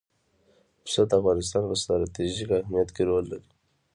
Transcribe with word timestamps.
پسه 0.83 1.01
د 1.09 1.11
افغانستان 1.19 1.63
په 1.69 1.75
ستراتیژیک 1.81 2.49
اهمیت 2.59 2.89
کې 2.95 3.03
رول 3.09 3.25
لري. 3.31 3.49